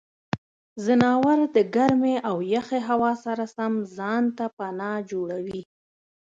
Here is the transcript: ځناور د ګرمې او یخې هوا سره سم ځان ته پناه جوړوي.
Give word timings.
ځناور 0.83 1.39
د 1.55 1.57
ګرمې 1.75 2.15
او 2.29 2.37
یخې 2.55 2.79
هوا 2.89 3.11
سره 3.25 3.43
سم 3.55 3.73
ځان 3.97 4.23
ته 4.37 4.45
پناه 4.57 4.97
جوړوي. 5.11 5.61